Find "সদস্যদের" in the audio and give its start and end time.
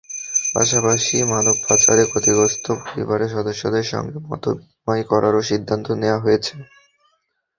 3.35-3.85